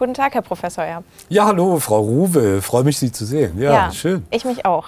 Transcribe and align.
Guten 0.00 0.14
Tag, 0.14 0.32
Herr 0.32 0.40
Professor 0.40 0.82
Erb. 0.82 1.04
Ja, 1.28 1.44
hallo, 1.44 1.78
Frau 1.78 2.00
Ruwe. 2.00 2.62
Freue 2.62 2.84
mich, 2.84 2.96
Sie 2.96 3.12
zu 3.12 3.26
sehen. 3.26 3.60
Ja, 3.60 3.70
Ja, 3.70 3.92
schön. 3.92 4.26
Ich 4.30 4.46
mich 4.46 4.64
auch. 4.64 4.86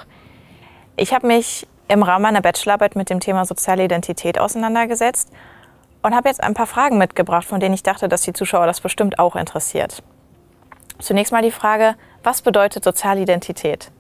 Ich 0.97 1.13
habe 1.13 1.27
mich 1.27 1.67
im 1.89 2.03
Rahmen 2.03 2.23
meiner 2.23 2.41
Bachelorarbeit 2.41 2.97
mit 2.97 3.11
dem 3.11 3.21
Thema 3.21 3.45
soziale 3.45 3.85
Identität 3.85 4.41
auseinandergesetzt 4.41 5.29
und 6.01 6.15
habe 6.15 6.31
jetzt 6.31 6.43
ein 6.43 6.55
paar 6.55 6.67
Fragen 6.67 6.97
mitgebracht, 6.97 7.45
von 7.47 7.61
denen 7.61 7.75
ich 7.75 7.83
dachte, 7.83 8.09
dass 8.09 8.23
die 8.23 8.33
Zuschauer 8.33 8.65
das 8.65 8.81
bestimmt 8.81 9.19
auch 9.19 9.37
interessiert. 9.37 10.03
Zunächst 10.99 11.31
mal 11.31 11.43
die 11.43 11.51
Frage, 11.51 11.95
was 12.23 12.41
bedeutet 12.41 12.83
soziale 12.83 13.21
Identität? 13.21 13.93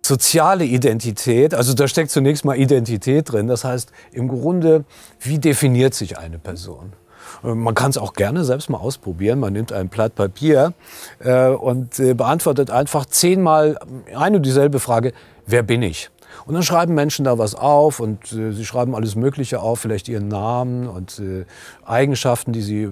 Soziale 0.00 0.64
Identität, 0.64 1.52
also 1.52 1.74
da 1.74 1.86
steckt 1.86 2.10
zunächst 2.10 2.46
mal 2.46 2.56
Identität 2.56 3.30
drin. 3.30 3.46
Das 3.46 3.64
heißt, 3.64 3.92
im 4.10 4.28
Grunde, 4.28 4.86
wie 5.20 5.38
definiert 5.38 5.92
sich 5.92 6.16
eine 6.16 6.38
Person? 6.38 6.94
Äh, 7.44 7.54
Man 7.54 7.74
kann 7.74 7.90
es 7.90 7.98
auch 7.98 8.12
gerne 8.12 8.44
selbst 8.44 8.70
mal 8.70 8.78
ausprobieren. 8.78 9.40
Man 9.40 9.52
nimmt 9.52 9.72
ein 9.72 9.88
Blatt 9.88 10.14
Papier 10.14 10.72
äh, 11.18 11.48
und 11.48 11.98
äh, 11.98 12.14
beantwortet 12.14 12.70
einfach 12.70 13.06
zehnmal 13.06 13.78
eine 14.14 14.38
und 14.38 14.42
dieselbe 14.42 14.80
Frage, 14.80 15.12
wer 15.46 15.62
bin 15.62 15.82
ich? 15.82 16.10
Und 16.44 16.54
dann 16.54 16.62
schreiben 16.62 16.94
Menschen 16.94 17.24
da 17.24 17.38
was 17.38 17.54
auf 17.54 18.00
und 18.00 18.32
äh, 18.32 18.52
sie 18.52 18.64
schreiben 18.64 18.94
alles 18.94 19.16
Mögliche 19.16 19.60
auf, 19.60 19.80
vielleicht 19.80 20.08
ihren 20.08 20.28
Namen 20.28 20.86
und 20.86 21.18
äh, 21.18 21.44
Eigenschaften, 21.84 22.52
die 22.52 22.62
sie 22.62 22.82
äh, 22.82 22.90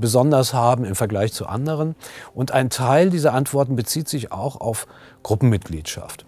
besonders 0.00 0.52
haben 0.52 0.84
im 0.84 0.94
Vergleich 0.94 1.32
zu 1.32 1.46
anderen. 1.46 1.94
Und 2.34 2.52
ein 2.52 2.70
Teil 2.70 3.10
dieser 3.10 3.32
Antworten 3.32 3.76
bezieht 3.76 4.08
sich 4.08 4.32
auch 4.32 4.60
auf 4.60 4.86
Gruppenmitgliedschaft. 5.22 6.26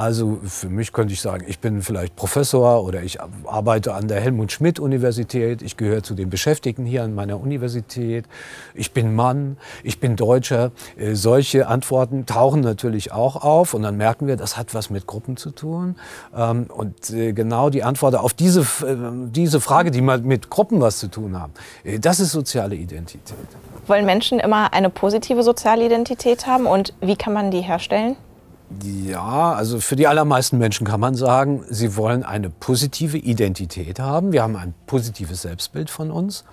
Also 0.00 0.38
für 0.46 0.70
mich 0.70 0.94
könnte 0.94 1.12
ich 1.12 1.20
sagen, 1.20 1.44
ich 1.46 1.58
bin 1.58 1.82
vielleicht 1.82 2.16
Professor 2.16 2.82
oder 2.84 3.02
ich 3.02 3.18
arbeite 3.44 3.92
an 3.92 4.08
der 4.08 4.18
Helmut 4.18 4.50
Schmidt 4.50 4.80
Universität, 4.80 5.60
ich 5.60 5.76
gehöre 5.76 6.02
zu 6.02 6.14
den 6.14 6.30
Beschäftigten 6.30 6.86
hier 6.86 7.04
an 7.04 7.14
meiner 7.14 7.38
Universität, 7.38 8.24
ich 8.72 8.92
bin 8.92 9.14
Mann, 9.14 9.58
ich 9.82 10.00
bin 10.00 10.16
Deutscher. 10.16 10.72
Äh, 10.96 11.16
Solche 11.16 11.66
Antworten 11.66 12.24
tauchen 12.24 12.62
natürlich 12.62 13.12
auch 13.12 13.36
auf 13.36 13.74
und 13.74 13.82
dann 13.82 13.98
merken 13.98 14.26
wir, 14.26 14.36
das 14.36 14.56
hat 14.56 14.72
was 14.72 14.88
mit 14.88 15.06
Gruppen 15.06 15.36
zu 15.36 15.50
tun. 15.50 15.96
Ähm, 16.34 16.68
Und 16.74 17.10
äh, 17.10 17.34
genau 17.34 17.68
die 17.68 17.82
Antwort 17.82 18.14
auf 18.14 18.32
diese, 18.32 18.60
äh, 18.60 18.96
diese 19.26 19.60
Frage, 19.60 19.90
die 19.90 20.00
mal 20.00 20.18
mit 20.22 20.48
Gruppen 20.48 20.80
was 20.80 20.98
zu 20.98 21.08
tun 21.08 21.38
haben, 21.38 21.52
das 22.00 22.20
ist 22.20 22.32
soziale 22.32 22.74
Identität. 22.74 23.34
Wollen 23.86 24.06
Menschen 24.06 24.40
immer 24.40 24.72
eine 24.72 24.88
positive 24.88 25.42
soziale 25.42 25.84
Identität 25.84 26.46
haben 26.46 26.64
und 26.64 26.94
wie 27.02 27.16
kann 27.16 27.34
man 27.34 27.50
die 27.50 27.60
herstellen? 27.60 28.16
Ja, 28.84 29.52
also 29.52 29.80
für 29.80 29.96
die 29.96 30.06
allermeisten 30.06 30.56
Menschen 30.58 30.86
kann 30.86 31.00
man 31.00 31.16
sagen, 31.16 31.64
sie 31.68 31.96
wollen 31.96 32.22
eine 32.22 32.50
positive 32.50 33.18
Identität 33.18 33.98
haben. 33.98 34.30
Wir 34.32 34.44
haben 34.44 34.54
ein 34.54 34.74
positives 34.86 35.42
Selbstbild 35.42 35.90
von 35.90 36.12
uns. 36.12 36.44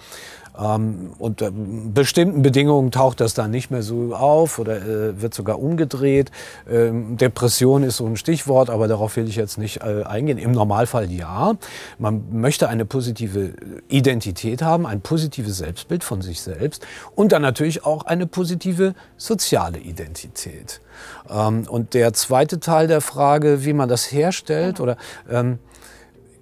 Ähm, 0.59 1.11
unter 1.19 1.51
bestimmten 1.51 2.41
Bedingungen 2.41 2.91
taucht 2.91 3.19
das 3.19 3.33
dann 3.33 3.51
nicht 3.51 3.69
mehr 3.69 3.83
so 3.83 4.15
auf 4.15 4.59
oder 4.59 4.77
äh, 4.77 5.21
wird 5.21 5.33
sogar 5.33 5.59
umgedreht. 5.59 6.31
Ähm, 6.69 7.17
Depression 7.17 7.83
ist 7.83 7.97
so 7.97 8.05
ein 8.05 8.17
Stichwort, 8.17 8.69
aber 8.69 8.87
darauf 8.87 9.15
will 9.15 9.27
ich 9.27 9.35
jetzt 9.35 9.57
nicht 9.57 9.81
äh, 9.81 10.03
eingehen. 10.03 10.37
Im 10.37 10.51
Normalfall 10.51 11.11
ja. 11.11 11.53
Man 11.99 12.23
möchte 12.31 12.69
eine 12.69 12.85
positive 12.85 13.53
Identität 13.87 14.61
haben, 14.61 14.85
ein 14.85 15.01
positives 15.01 15.57
Selbstbild 15.57 16.03
von 16.03 16.21
sich 16.21 16.41
selbst 16.41 16.85
und 17.15 17.31
dann 17.31 17.41
natürlich 17.41 17.85
auch 17.85 18.05
eine 18.05 18.25
positive 18.25 18.95
soziale 19.17 19.77
Identität. 19.77 20.81
Ähm, 21.29 21.65
und 21.69 21.93
der 21.93 22.13
zweite 22.13 22.59
Teil 22.59 22.87
der 22.87 23.01
Frage, 23.01 23.63
wie 23.65 23.73
man 23.73 23.89
das 23.89 24.11
herstellt 24.11 24.79
oder 24.79 24.97
ähm, 25.29 25.59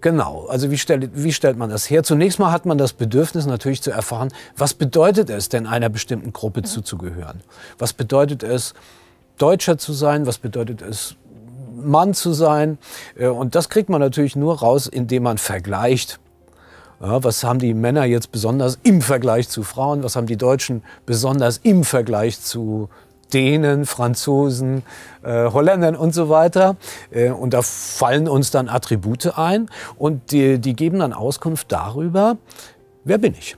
Genau, 0.05 0.45
also 0.49 0.69
wie, 0.69 0.77
stellt, 0.77 1.09
wie 1.15 1.33
stellt 1.33 1.57
man 1.57 1.71
das 1.71 1.89
her? 1.89 2.03
Zunächst 2.03 2.37
mal 2.37 2.51
hat 2.51 2.67
man 2.67 2.77
das 2.77 2.93
Bedürfnis 2.93 3.47
natürlich 3.47 3.81
zu 3.81 3.89
erfahren, 3.89 4.31
was 4.55 4.75
bedeutet 4.75 5.31
es 5.31 5.49
denn 5.49 5.65
einer 5.65 5.89
bestimmten 5.89 6.31
Gruppe 6.31 6.61
zuzugehören? 6.61 7.41
Was 7.79 7.91
bedeutet 7.91 8.43
es, 8.43 8.75
Deutscher 9.39 9.79
zu 9.79 9.93
sein? 9.93 10.27
Was 10.27 10.37
bedeutet 10.37 10.83
es, 10.83 11.15
Mann 11.75 12.13
zu 12.13 12.33
sein? 12.33 12.77
Äh, 13.17 13.29
Und 13.29 13.55
das 13.55 13.69
kriegt 13.69 13.89
man 13.89 13.99
natürlich 13.99 14.35
nur 14.35 14.59
raus, 14.59 14.85
indem 14.85 15.23
man 15.23 15.39
vergleicht. 15.39 16.19
Ja, 17.01 17.23
was 17.23 17.43
haben 17.43 17.57
die 17.57 17.73
Männer 17.73 18.05
jetzt 18.05 18.31
besonders 18.31 18.77
im 18.83 19.01
Vergleich 19.01 19.49
zu 19.49 19.63
Frauen? 19.63 20.03
Was 20.03 20.15
haben 20.15 20.27
die 20.27 20.37
Deutschen 20.37 20.83
besonders 21.07 21.57
im 21.63 21.83
Vergleich 21.83 22.39
zu 22.39 22.89
Dänen, 23.33 23.85
Franzosen, 23.85 24.83
äh, 25.23 25.49
Holländern 25.51 25.95
und 25.95 26.13
so 26.13 26.29
weiter? 26.29 26.75
Äh, 27.11 27.29
und 27.31 27.53
da 27.53 27.61
fallen 27.61 28.27
uns 28.27 28.51
dann 28.51 28.69
Attribute 28.69 29.37
ein 29.37 29.69
und 29.97 30.31
die, 30.31 30.59
die 30.59 30.75
geben 30.75 30.99
dann 30.99 31.13
Auskunft 31.13 31.71
darüber, 31.71 32.37
wer 33.03 33.17
bin 33.17 33.33
ich? 33.33 33.57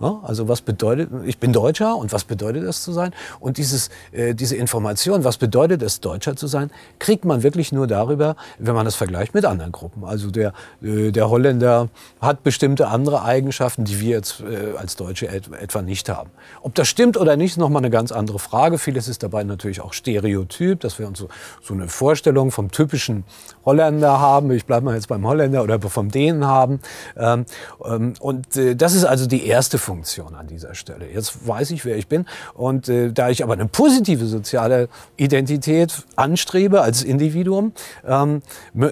Ja, 0.00 0.20
also 0.22 0.48
was 0.48 0.60
bedeutet, 0.60 1.10
ich 1.24 1.38
bin 1.38 1.52
Deutscher 1.52 1.96
und 1.96 2.12
was 2.12 2.24
bedeutet 2.24 2.62
es 2.62 2.82
zu 2.82 2.92
sein? 2.92 3.12
Und 3.40 3.58
dieses, 3.58 3.90
äh, 4.12 4.34
diese 4.34 4.54
Information, 4.54 5.24
was 5.24 5.38
bedeutet 5.38 5.82
es, 5.82 6.00
Deutscher 6.00 6.36
zu 6.36 6.46
sein, 6.46 6.70
kriegt 6.98 7.24
man 7.24 7.42
wirklich 7.42 7.72
nur 7.72 7.86
darüber, 7.86 8.36
wenn 8.58 8.74
man 8.74 8.84
das 8.84 8.94
vergleicht 8.94 9.34
mit 9.34 9.44
anderen 9.44 9.72
Gruppen. 9.72 10.04
Also 10.04 10.30
der, 10.30 10.52
äh, 10.82 11.10
der 11.10 11.30
Holländer 11.30 11.88
hat 12.20 12.44
bestimmte 12.44 12.88
andere 12.88 13.22
Eigenschaften, 13.22 13.84
die 13.84 14.00
wir 14.00 14.10
jetzt 14.10 14.40
äh, 14.40 14.76
als 14.76 14.96
Deutsche 14.96 15.28
et 15.28 15.50
etwa 15.60 15.82
nicht 15.82 16.08
haben. 16.08 16.30
Ob 16.62 16.74
das 16.74 16.88
stimmt 16.88 17.16
oder 17.16 17.36
nicht, 17.36 17.56
ist 17.56 17.58
nochmal 17.58 17.80
eine 17.80 17.90
ganz 17.90 18.12
andere 18.12 18.38
Frage. 18.38 18.78
Vieles 18.78 19.08
ist 19.08 19.22
dabei 19.22 19.42
natürlich 19.44 19.80
auch 19.80 19.92
Stereotyp, 19.92 20.80
dass 20.80 20.98
wir 20.98 21.06
uns 21.06 21.18
so, 21.18 21.28
so 21.62 21.74
eine 21.74 21.88
Vorstellung 21.88 22.50
vom 22.50 22.70
typischen 22.70 23.24
Holländer 23.64 24.20
haben. 24.20 24.50
Ich 24.50 24.66
bleibe 24.66 24.84
mal 24.84 24.94
jetzt 24.94 25.08
beim 25.08 25.26
Holländer 25.26 25.62
oder 25.62 25.80
vom 25.80 26.10
Dänen 26.10 26.46
haben. 26.46 26.80
Ähm, 27.16 27.46
ähm, 27.84 28.14
und 28.20 28.56
äh, 28.56 28.76
das 28.76 28.94
ist 28.94 29.04
also 29.04 29.26
die 29.26 29.46
erste 29.46 29.65
Funktion 29.78 30.34
an 30.34 30.46
dieser 30.46 30.74
Stelle. 30.74 31.08
Jetzt 31.10 31.46
weiß 31.46 31.70
ich, 31.72 31.84
wer 31.84 31.96
ich 31.96 32.06
bin. 32.06 32.26
Und 32.54 32.88
äh, 32.88 33.12
da 33.12 33.28
ich 33.28 33.42
aber 33.42 33.54
eine 33.54 33.66
positive 33.66 34.26
soziale 34.26 34.88
Identität 35.16 36.04
anstrebe 36.14 36.80
als 36.80 37.02
Individuum, 37.02 37.72
ähm, 38.06 38.42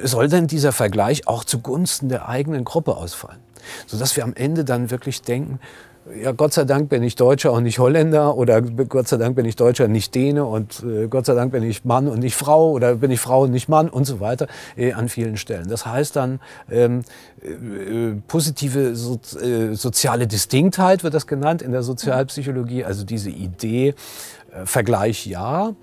soll 0.02 0.28
denn 0.28 0.46
dieser 0.46 0.72
Vergleich 0.72 1.26
auch 1.28 1.44
zugunsten 1.44 2.08
der 2.08 2.28
eigenen 2.28 2.64
Gruppe 2.64 2.96
ausfallen. 2.96 3.40
Sodass 3.86 4.16
wir 4.16 4.24
am 4.24 4.34
Ende 4.34 4.64
dann 4.64 4.90
wirklich 4.90 5.22
denken, 5.22 5.60
ja, 6.22 6.32
Gott 6.32 6.52
sei 6.52 6.64
Dank 6.64 6.90
bin 6.90 7.02
ich 7.02 7.16
Deutscher 7.16 7.52
und 7.52 7.62
nicht 7.62 7.78
Holländer 7.78 8.36
oder 8.36 8.60
Gott 8.60 9.08
sei 9.08 9.16
Dank 9.16 9.36
bin 9.36 9.46
ich 9.46 9.56
Deutscher 9.56 9.84
und 9.84 9.92
nicht 9.92 10.14
Däne 10.14 10.44
und 10.44 10.82
äh, 10.82 11.06
Gott 11.08 11.24
sei 11.24 11.34
Dank 11.34 11.52
bin 11.52 11.62
ich 11.62 11.84
Mann 11.84 12.08
und 12.08 12.18
nicht 12.18 12.36
Frau 12.36 12.70
oder 12.72 12.96
bin 12.96 13.10
ich 13.10 13.20
Frau 13.20 13.44
und 13.44 13.52
nicht 13.52 13.68
Mann 13.68 13.88
und 13.88 14.04
so 14.04 14.20
weiter 14.20 14.46
äh, 14.76 14.92
an 14.92 15.08
vielen 15.08 15.38
Stellen. 15.38 15.68
Das 15.68 15.86
heißt 15.86 16.16
dann 16.16 16.40
ähm, 16.70 17.04
äh, 17.42 18.20
positive 18.28 18.94
so, 18.94 19.18
äh, 19.40 19.74
soziale 19.74 20.26
Distinktheit 20.26 21.04
wird 21.04 21.14
das 21.14 21.26
genannt 21.26 21.62
in 21.62 21.72
der 21.72 21.82
Sozialpsychologie, 21.82 22.84
also 22.84 23.04
diese 23.04 23.30
Idee, 23.30 23.94
äh, 24.52 24.66
Vergleich 24.66 25.24
ja, 25.24 25.74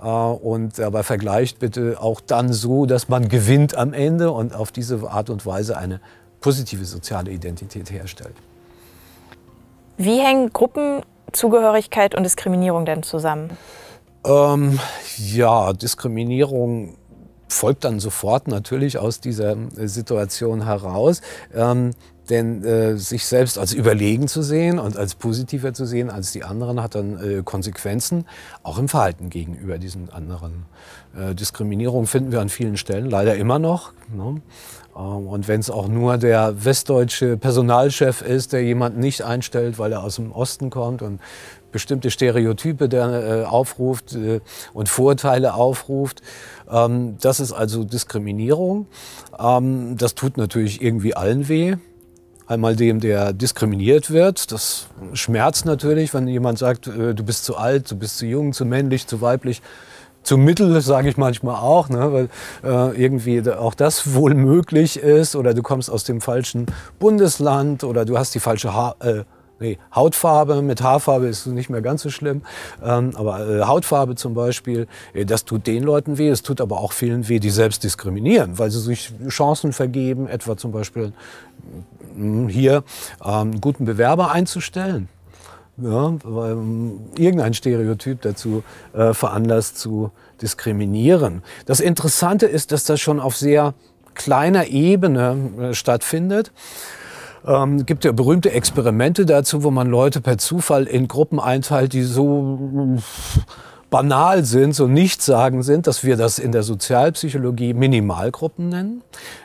äh, 0.00 0.06
und 0.06 0.78
aber 0.78 1.02
vergleicht 1.02 1.58
bitte 1.58 1.96
auch 2.00 2.20
dann 2.20 2.52
so, 2.52 2.86
dass 2.86 3.08
man 3.08 3.28
gewinnt 3.28 3.76
am 3.76 3.92
Ende 3.92 4.30
und 4.30 4.54
auf 4.54 4.70
diese 4.70 5.10
Art 5.10 5.30
und 5.30 5.44
Weise 5.46 5.76
eine 5.76 6.00
positive 6.40 6.84
soziale 6.84 7.32
Identität 7.32 7.90
herstellt. 7.90 8.34
Wie 9.96 10.18
hängen 10.20 10.52
Gruppenzugehörigkeit 10.52 12.14
und 12.14 12.24
Diskriminierung 12.24 12.84
denn 12.84 13.02
zusammen? 13.02 13.56
Ähm, 14.26 14.80
ja, 15.16 15.72
Diskriminierung 15.72 16.96
folgt 17.48 17.84
dann 17.84 18.00
sofort 18.00 18.48
natürlich 18.48 18.98
aus 18.98 19.20
dieser 19.20 19.56
Situation 19.76 20.64
heraus. 20.64 21.20
Ähm, 21.54 21.92
denn 22.30 22.64
äh, 22.64 22.96
sich 22.96 23.26
selbst 23.26 23.58
als 23.58 23.72
überlegen 23.72 24.28
zu 24.28 24.42
sehen 24.42 24.78
und 24.78 24.96
als 24.96 25.14
positiver 25.14 25.74
zu 25.74 25.84
sehen 25.84 26.10
als 26.10 26.32
die 26.32 26.44
anderen 26.44 26.82
hat 26.82 26.94
dann 26.94 27.18
äh, 27.18 27.42
Konsequenzen, 27.42 28.26
auch 28.62 28.78
im 28.78 28.88
Verhalten 28.88 29.30
gegenüber 29.30 29.78
diesen 29.78 30.10
anderen. 30.10 30.66
Äh, 31.16 31.34
Diskriminierung 31.34 32.06
finden 32.06 32.32
wir 32.32 32.40
an 32.40 32.48
vielen 32.48 32.76
Stellen 32.76 33.10
leider 33.10 33.36
immer 33.36 33.58
noch. 33.58 33.92
Ne? 34.14 34.40
Ähm, 34.96 35.26
Und 35.26 35.48
wenn 35.48 35.60
es 35.60 35.70
auch 35.70 35.88
nur 35.88 36.18
der 36.18 36.64
westdeutsche 36.64 37.36
Personalchef 37.36 38.22
ist, 38.22 38.52
der 38.52 38.62
jemanden 38.62 39.00
nicht 39.00 39.22
einstellt, 39.22 39.78
weil 39.78 39.92
er 39.92 40.02
aus 40.02 40.16
dem 40.16 40.32
Osten 40.32 40.70
kommt 40.70 41.02
und 41.02 41.20
bestimmte 41.72 42.10
Stereotype 42.10 42.88
der, 42.88 43.08
äh, 43.08 43.44
aufruft 43.44 44.14
äh, 44.14 44.40
und 44.72 44.88
Vorurteile 44.88 45.54
aufruft. 45.54 46.22
Ähm, 46.70 47.16
das 47.20 47.40
ist 47.40 47.52
also 47.52 47.82
Diskriminierung. 47.82 48.86
Ähm, 49.38 49.96
das 49.96 50.14
tut 50.14 50.36
natürlich 50.36 50.80
irgendwie 50.80 51.16
allen 51.16 51.48
weh. 51.48 51.76
Einmal 52.46 52.76
dem, 52.76 53.00
der 53.00 53.32
diskriminiert 53.32 54.10
wird. 54.10 54.52
Das 54.52 54.86
schmerzt 55.14 55.64
natürlich, 55.64 56.12
wenn 56.12 56.28
jemand 56.28 56.58
sagt, 56.58 56.86
äh, 56.86 57.14
du 57.14 57.24
bist 57.24 57.44
zu 57.44 57.56
alt, 57.56 57.90
du 57.90 57.96
bist 57.96 58.18
zu 58.18 58.26
jung, 58.26 58.52
zu 58.52 58.64
männlich, 58.64 59.06
zu 59.06 59.20
weiblich 59.20 59.62
zu 60.24 60.38
mittel, 60.38 60.80
sage 60.80 61.08
ich 61.08 61.16
manchmal 61.16 61.56
auch, 61.56 61.88
ne, 61.88 62.12
weil 62.12 62.28
äh, 62.64 63.02
irgendwie 63.02 63.48
auch 63.50 63.74
das 63.74 64.14
wohl 64.14 64.34
möglich 64.34 64.96
ist 64.96 65.36
oder 65.36 65.54
du 65.54 65.62
kommst 65.62 65.90
aus 65.90 66.04
dem 66.04 66.20
falschen 66.20 66.66
Bundesland 66.98 67.84
oder 67.84 68.04
du 68.04 68.18
hast 68.18 68.34
die 68.34 68.40
falsche 68.40 68.74
ha 68.74 68.96
äh, 69.00 69.24
nee, 69.60 69.78
Hautfarbe. 69.94 70.62
Mit 70.62 70.82
Haarfarbe 70.82 71.26
ist 71.26 71.46
es 71.46 71.52
nicht 71.52 71.70
mehr 71.70 71.82
ganz 71.82 72.02
so 72.02 72.10
schlimm, 72.10 72.42
ähm, 72.82 73.12
aber 73.14 73.48
äh, 73.48 73.62
Hautfarbe 73.62 74.14
zum 74.16 74.34
Beispiel, 74.34 74.86
äh, 75.12 75.24
das 75.24 75.44
tut 75.44 75.66
den 75.66 75.82
Leuten 75.82 76.18
weh. 76.18 76.28
Es 76.28 76.42
tut 76.42 76.60
aber 76.60 76.78
auch 76.78 76.92
vielen 76.92 77.28
weh, 77.28 77.38
die 77.38 77.50
selbst 77.50 77.84
diskriminieren, 77.84 78.58
weil 78.58 78.70
sie 78.70 78.80
sich 78.80 79.12
Chancen 79.28 79.72
vergeben, 79.72 80.26
etwa 80.28 80.56
zum 80.56 80.72
Beispiel 80.72 81.12
mh, 82.16 82.50
hier 82.50 82.84
ähm, 83.24 83.30
einen 83.52 83.60
guten 83.60 83.84
Bewerber 83.84 84.30
einzustellen. 84.32 85.08
ja, 85.76 86.14
weil 86.22 86.56
irgendein 87.18 87.54
Stereotyp 87.54 88.22
dazu 88.22 88.62
äh, 88.92 89.12
veranlasst 89.14 89.78
zu 89.78 90.10
diskriminieren. 90.40 91.42
Das 91.66 91.80
Interessante 91.80 92.46
ist, 92.46 92.70
dass 92.72 92.84
das 92.84 93.00
schon 93.00 93.20
auf 93.20 93.36
sehr 93.36 93.74
kleiner 94.14 94.66
Ebene 94.68 95.36
äh, 95.58 95.74
stattfindet. 95.74 96.52
Ähm, 97.46 97.84
gibt 97.84 98.04
ja 98.04 98.12
berühmte 98.12 98.52
Experimente 98.52 99.26
dazu, 99.26 99.62
wo 99.62 99.70
man 99.70 99.88
Leute 99.88 100.20
per 100.20 100.38
Zufall 100.38 100.84
in 100.84 101.08
Gruppen 101.08 101.38
einteilt, 101.38 101.92
die 101.92 102.02
so 102.02 102.98
banal 103.94 104.44
sind, 104.44 104.74
so 104.74 104.88
nichtssagend 104.88 105.64
sind, 105.64 105.86
dass 105.86 106.02
wir 106.02 106.16
das 106.16 106.40
in 106.40 106.50
der 106.50 106.64
Sozialpsychologie 106.64 107.74
Minimalgruppen 107.74 108.68
nennen. 108.68 109.02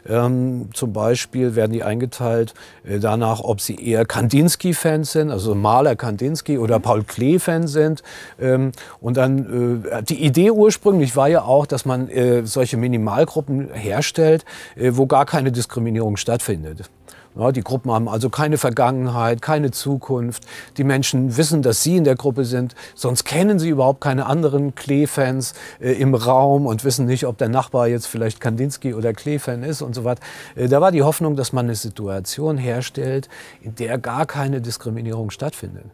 Ähm, 0.07 0.69
zum 0.73 0.91
Beispiel 0.91 1.55
werden 1.55 1.71
die 1.71 1.83
eingeteilt 1.83 2.55
äh, 2.83 2.97
danach, 2.97 3.41
ob 3.41 3.61
sie 3.61 3.75
eher 3.75 4.05
Kandinsky-Fans 4.05 5.11
sind, 5.11 5.29
also 5.29 5.53
Maler 5.53 5.95
Kandinsky 5.95 6.57
oder 6.57 6.79
Paul 6.79 7.03
Klee-Fans 7.03 7.71
sind. 7.71 8.01
Ähm, 8.39 8.71
und 8.99 9.17
dann 9.17 9.83
äh, 9.85 10.01
die 10.01 10.23
Idee 10.25 10.49
ursprünglich 10.49 11.15
war 11.15 11.27
ja 11.27 11.43
auch, 11.43 11.67
dass 11.67 11.85
man 11.85 12.09
äh, 12.09 12.43
solche 12.43 12.77
Minimalgruppen 12.77 13.71
herstellt, 13.71 14.45
äh, 14.75 14.93
wo 14.95 15.05
gar 15.05 15.27
keine 15.27 15.51
Diskriminierung 15.51 16.17
stattfindet. 16.17 16.89
Ja, 17.35 17.51
die 17.51 17.61
Gruppen 17.61 17.91
haben 17.91 18.09
also 18.09 18.29
keine 18.29 18.57
Vergangenheit, 18.57 19.41
keine 19.41 19.71
Zukunft. 19.71 20.45
Die 20.77 20.83
Menschen 20.83 21.37
wissen, 21.37 21.61
dass 21.61 21.83
sie 21.83 21.95
in 21.95 22.03
der 22.03 22.15
Gruppe 22.15 22.43
sind, 22.43 22.75
sonst 22.95 23.23
kennen 23.23 23.59
sie 23.59 23.69
überhaupt 23.69 24.01
keine 24.01 24.25
anderen 24.25 24.73
Klee-Fans 24.73 25.53
äh, 25.79 25.91
im 25.93 26.15
Raum 26.15 26.65
und 26.65 26.83
wissen 26.83 27.05
nicht, 27.05 27.25
ob 27.25 27.37
der 27.37 27.49
Nachbar 27.49 27.87
jetzt 27.87 28.07
vielleicht 28.07 28.41
Kandinsky 28.41 28.93
oder 28.93 29.13
Klee-Fan 29.13 29.63
ist 29.63 29.81
und 29.81 29.93
so 29.93 30.03
weiter. 30.03 30.21
Äh, 30.55 30.67
da 30.67 30.81
war 30.81 30.91
die 30.91 31.03
Hoffnung, 31.03 31.35
dass 31.35 31.53
man 31.53 31.65
eine 31.65 31.75
Situation 31.75 32.57
herstellt, 32.57 33.29
in 33.61 33.75
der 33.75 33.99
gar 33.99 34.25
keine 34.25 34.59
Diskriminierung 34.59 35.29
stattfindet. 35.29 35.85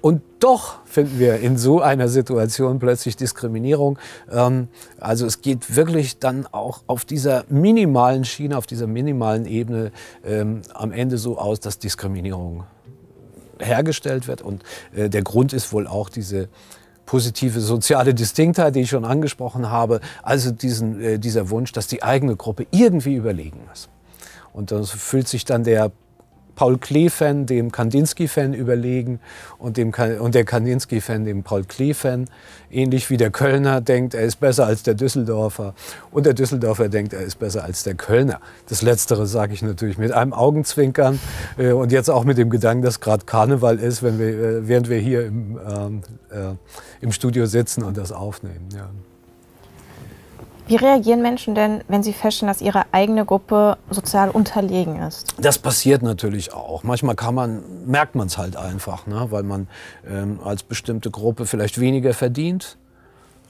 Und 0.00 0.22
doch 0.38 0.76
finden 0.84 1.18
wir 1.18 1.40
in 1.40 1.56
so 1.56 1.80
einer 1.80 2.08
Situation 2.08 2.78
plötzlich 2.78 3.16
Diskriminierung. 3.16 3.98
Ähm, 4.30 4.68
also 5.00 5.26
es 5.26 5.42
geht 5.42 5.74
wirklich 5.74 6.18
dann 6.18 6.46
auch 6.46 6.82
auf 6.86 7.04
dieser 7.04 7.44
minimalen 7.48 8.24
Schiene, 8.24 8.56
auf 8.56 8.66
dieser 8.66 8.86
minimalen 8.86 9.46
Ebene 9.46 9.90
ähm, 10.24 10.62
am 10.72 10.92
Ende 10.92 11.18
so 11.18 11.38
aus, 11.38 11.58
dass 11.58 11.78
Diskriminierung 11.80 12.64
hergestellt 13.58 14.28
wird. 14.28 14.40
Und 14.40 14.62
äh, 14.94 15.08
der 15.08 15.22
Grund 15.22 15.52
ist 15.52 15.72
wohl 15.72 15.88
auch 15.88 16.08
diese 16.08 16.48
positive 17.04 17.60
soziale 17.60 18.14
Distinktheit, 18.14 18.76
die 18.76 18.82
ich 18.82 18.90
schon 18.90 19.04
angesprochen 19.04 19.70
habe. 19.70 20.00
Also 20.22 20.52
diesen, 20.52 21.00
äh, 21.00 21.18
dieser 21.18 21.50
Wunsch, 21.50 21.72
dass 21.72 21.88
die 21.88 22.04
eigene 22.04 22.36
Gruppe 22.36 22.66
irgendwie 22.70 23.14
überlegen 23.14 23.60
ist. 23.72 23.88
Und 24.52 24.70
dann 24.70 24.84
fühlt 24.84 25.26
sich 25.26 25.44
dann 25.44 25.64
der 25.64 25.90
Paul 26.58 26.76
Klee-Fan 26.76 27.46
dem 27.46 27.70
Kandinsky-Fan 27.70 28.52
überlegen 28.52 29.20
und, 29.58 29.76
dem, 29.76 29.92
und 30.18 30.34
der 30.34 30.44
Kandinsky-Fan 30.44 31.24
dem 31.24 31.44
Paul 31.44 31.62
Klee-Fan. 31.62 32.28
Ähnlich 32.68 33.10
wie 33.10 33.16
der 33.16 33.30
Kölner 33.30 33.80
denkt, 33.80 34.14
er 34.14 34.22
ist 34.22 34.40
besser 34.40 34.66
als 34.66 34.82
der 34.82 34.94
Düsseldorfer 34.94 35.74
und 36.10 36.26
der 36.26 36.34
Düsseldorfer 36.34 36.88
denkt, 36.88 37.12
er 37.12 37.20
ist 37.20 37.38
besser 37.38 37.62
als 37.62 37.84
der 37.84 37.94
Kölner. 37.94 38.40
Das 38.68 38.82
Letztere 38.82 39.28
sage 39.28 39.54
ich 39.54 39.62
natürlich 39.62 39.98
mit 39.98 40.10
einem 40.10 40.32
Augenzwinkern 40.32 41.20
äh, 41.58 41.70
und 41.70 41.92
jetzt 41.92 42.10
auch 42.10 42.24
mit 42.24 42.38
dem 42.38 42.50
Gedanken, 42.50 42.82
dass 42.82 42.98
gerade 42.98 43.24
Karneval 43.24 43.78
ist, 43.78 44.02
wenn 44.02 44.18
wir, 44.18 44.26
äh, 44.26 44.66
während 44.66 44.88
wir 44.88 44.98
hier 44.98 45.26
im, 45.26 45.60
ähm, 45.64 46.02
äh, 46.30 46.56
im 47.00 47.12
Studio 47.12 47.46
sitzen 47.46 47.84
und 47.84 47.96
das 47.96 48.10
aufnehmen. 48.10 48.68
Ja. 48.74 48.90
Wie 50.68 50.76
reagieren 50.76 51.22
Menschen 51.22 51.54
denn, 51.54 51.82
wenn 51.88 52.02
sie 52.02 52.12
feststellen, 52.12 52.52
dass 52.52 52.60
ihre 52.60 52.84
eigene 52.92 53.24
Gruppe 53.24 53.78
sozial 53.88 54.28
unterlegen 54.28 55.00
ist? 55.00 55.34
Das 55.38 55.58
passiert 55.58 56.02
natürlich 56.02 56.52
auch. 56.52 56.82
Manchmal 56.82 57.14
kann 57.14 57.34
man, 57.34 57.62
merkt 57.86 58.14
man 58.14 58.26
es 58.26 58.36
halt 58.36 58.54
einfach, 58.56 59.06
ne? 59.06 59.28
weil 59.30 59.44
man 59.44 59.66
ähm, 60.06 60.40
als 60.44 60.62
bestimmte 60.62 61.10
Gruppe 61.10 61.46
vielleicht 61.46 61.80
weniger 61.80 62.12
verdient. 62.12 62.76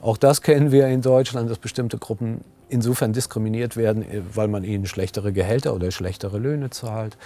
Auch 0.01 0.15
das 0.15 0.41
kennen 0.41 0.71
wir 0.71 0.87
in 0.87 1.01
Deutschland, 1.01 1.49
dass 1.51 1.57
bestimmte 1.57 1.97
Gruppen 1.97 2.41
insofern 2.69 3.13
diskriminiert 3.13 3.75
werden, 3.75 4.03
äh, 4.03 4.21
weil 4.33 4.47
man 4.47 4.63
ihnen 4.63 4.85
schlechtere 4.85 5.33
Gehälter 5.33 5.73
oder 5.73 5.91
schlechtere 5.91 6.37
Löhne 6.37 6.69
zahlt. 6.69 7.17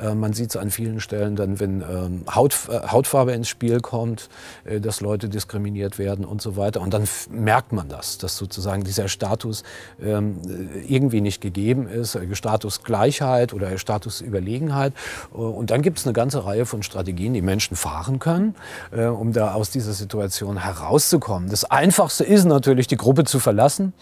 Äh, 0.00 0.14
man 0.14 0.32
sieht 0.32 0.50
es 0.50 0.56
an 0.56 0.70
vielen 0.70 1.00
Stellen 1.00 1.36
dann, 1.36 1.60
wenn 1.60 1.82
ähm, 1.82 2.24
äh, 2.26 2.30
Hautfarbe 2.34 3.32
ins 3.32 3.48
Spiel 3.48 3.80
kommt, 3.80 4.28
dass 4.64 5.00
Leute 5.00 5.28
diskriminiert 5.28 5.98
werden 5.98 6.24
und 6.24 6.40
so 6.40 6.56
weiter. 6.56 6.80
Und 6.80 6.94
dann 6.94 7.04
merkt 7.30 7.72
man 7.72 7.88
das, 7.88 8.18
dass 8.18 8.36
sozusagen 8.36 8.84
dieser 8.84 9.08
Status 9.08 9.62
ähm, 10.02 10.40
irgendwie 10.88 11.20
nicht 11.20 11.40
gegeben 11.40 11.88
ist, 11.88 12.18
Statusgleichheit 12.32 13.52
oder 13.52 13.76
Statusüberlegenheit. 13.78 14.92
Und 15.32 15.70
dann 15.70 15.82
gibt 15.82 15.98
es 15.98 16.06
eine 16.06 16.12
ganze 16.12 16.44
Reihe 16.44 16.66
von 16.66 16.82
Strategien, 16.82 17.34
die 17.34 17.42
Menschen 17.42 17.76
fahren 17.76 18.18
können, 18.18 18.54
um 18.92 19.32
da 19.32 19.54
aus 19.54 19.70
dieser 19.70 19.92
Situation 19.92 20.62
herauszukommen. 20.62 21.48
Das 21.48 21.64
Einfachste 21.64 22.24
ist 22.24 22.44
natürlich, 22.44 22.86
die 22.86 22.96
Gruppe 22.96 23.24
zu 23.24 23.38
verlassen. 23.38 23.92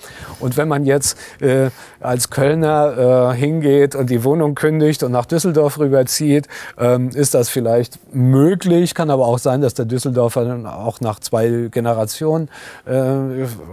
Und 0.41 0.57
wenn 0.57 0.69
jetzt 0.85 1.19
äh, 1.41 1.71
als 2.01 2.31
Kölner 2.31 3.33
äh, 3.33 3.37
hingeht 3.37 3.95
und 3.95 4.11
die 4.11 4.25
Wohnung 4.25 4.55
kündigt 4.55 5.03
und 5.03 5.13
nach 5.13 5.27
Düsseldorf 5.27 5.79
rüberzieht, 5.79 6.49
ähm, 6.79 7.11
ist 7.11 7.35
das 7.35 7.49
vielleicht 7.49 7.99
möglich. 8.15 8.95
Kann 8.95 9.11
aber 9.11 9.27
auch 9.27 9.39
sein, 9.39 9.61
dass 9.61 9.75
der 9.75 9.85
Düsseldorfer 9.85 10.45
dann 10.45 10.67
auch 10.67 11.01
nach 11.01 11.21
zwei 11.21 11.69
Generationen 11.71 12.49
äh, 12.87 12.93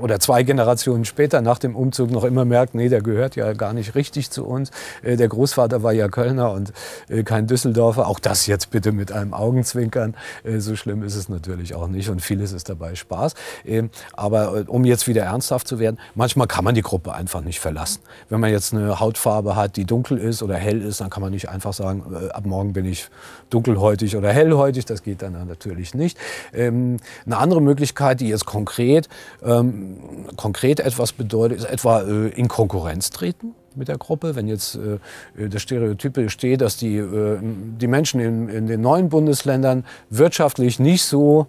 oder 0.01 0.19
zwei 0.19 0.43
Generationen 0.43 1.05
später 1.05 1.41
nach 1.41 1.59
dem 1.59 1.75
Umzug 1.75 2.11
noch 2.11 2.23
immer 2.23 2.45
merkt, 2.45 2.75
nee, 2.75 2.89
der 2.89 3.01
gehört 3.01 3.35
ja 3.35 3.53
gar 3.53 3.73
nicht 3.73 3.95
richtig 3.95 4.29
zu 4.29 4.45
uns. 4.45 4.71
Äh, 5.01 5.17
der 5.17 5.27
Großvater 5.27 5.83
war 5.83 5.93
ja 5.93 6.07
Kölner 6.07 6.51
und 6.51 6.71
äh, 7.09 7.23
kein 7.23 7.47
Düsseldorfer. 7.47 8.07
Auch 8.07 8.19
das 8.19 8.47
jetzt 8.47 8.69
bitte 8.71 8.91
mit 8.91 9.11
einem 9.11 9.33
Augenzwinkern. 9.33 10.15
Äh, 10.43 10.59
so 10.59 10.75
schlimm 10.75 11.03
ist 11.03 11.15
es 11.15 11.29
natürlich 11.29 11.75
auch 11.75 11.87
nicht 11.87 12.09
und 12.09 12.21
vieles 12.21 12.53
ist 12.53 12.69
dabei 12.69 12.95
Spaß. 12.95 13.33
Ähm, 13.65 13.89
aber 14.13 14.65
um 14.67 14.85
jetzt 14.85 15.07
wieder 15.07 15.23
ernsthaft 15.23 15.67
zu 15.67 15.79
werden, 15.79 15.97
manchmal 16.15 16.47
kann 16.47 16.63
man 16.63 16.75
die 16.75 16.81
Gruppe 16.81 17.00
Gruppe 17.01 17.15
einfach 17.15 17.41
nicht 17.41 17.59
verlassen. 17.59 18.01
Wenn 18.29 18.39
man 18.39 18.51
jetzt 18.51 18.73
eine 18.73 18.99
Hautfarbe 18.99 19.55
hat, 19.55 19.75
die 19.75 19.85
dunkel 19.85 20.17
ist 20.17 20.43
oder 20.43 20.55
hell 20.55 20.81
ist, 20.81 21.01
dann 21.01 21.09
kann 21.09 21.21
man 21.21 21.31
nicht 21.31 21.49
einfach 21.49 21.73
sagen, 21.73 22.03
äh, 22.13 22.29
ab 22.29 22.45
morgen 22.45 22.73
bin 22.73 22.85
ich 22.85 23.07
dunkelhäutig 23.49 24.15
oder 24.15 24.31
hellhäutig. 24.31 24.85
Das 24.85 25.03
geht 25.03 25.21
dann 25.21 25.33
natürlich 25.47 25.93
nicht. 25.93 26.17
Ähm, 26.53 26.97
eine 27.25 27.37
andere 27.37 27.61
Möglichkeit, 27.61 28.19
die 28.19 28.29
jetzt 28.29 28.45
konkret, 28.45 29.09
ähm, 29.43 29.97
konkret 30.37 30.79
etwas 30.79 31.13
bedeutet, 31.13 31.59
ist 31.59 31.65
etwa 31.65 32.01
äh, 32.01 32.27
in 32.29 32.47
Konkurrenz 32.47 33.09
treten 33.09 33.55
mit 33.75 33.87
der 33.87 33.97
Gruppe. 33.97 34.35
Wenn 34.35 34.47
jetzt 34.47 34.75
äh, 34.75 35.49
das 35.49 35.61
Stereotyp 35.61 36.13
besteht, 36.13 36.61
dass 36.61 36.77
die, 36.77 36.97
äh, 36.97 37.39
die 37.41 37.87
Menschen 37.87 38.19
in, 38.19 38.49
in 38.49 38.67
den 38.67 38.81
neuen 38.81 39.09
Bundesländern 39.09 39.85
wirtschaftlich 40.09 40.79
nicht 40.79 41.03
so 41.03 41.47